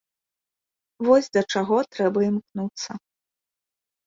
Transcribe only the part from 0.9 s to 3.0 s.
Вось да чаго трэба імкнуцца.